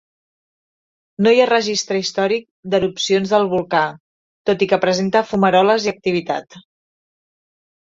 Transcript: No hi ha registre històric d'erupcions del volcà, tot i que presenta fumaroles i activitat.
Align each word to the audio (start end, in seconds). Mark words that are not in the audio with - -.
No 1.25 1.33
hi 1.35 1.41
ha 1.43 1.49
registre 1.49 1.99
històric 2.03 2.45
d'erupcions 2.71 3.35
del 3.35 3.47
volcà, 3.53 3.83
tot 4.53 4.67
i 4.67 4.71
que 4.73 4.83
presenta 4.89 5.25
fumaroles 5.35 5.89
i 5.91 5.95
activitat. 5.97 6.61